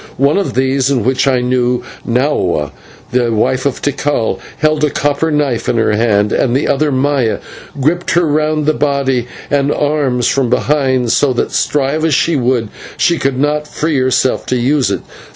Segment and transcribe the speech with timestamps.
[0.17, 2.71] One of these in whom I knew Nahua,
[3.11, 7.37] the wife of Tikal held a copper knife in her hand, and the other, Maya,
[7.79, 12.69] gripped her round the body and arms from behind, so that, strive as she would,
[12.97, 15.01] she could not free herself to use it.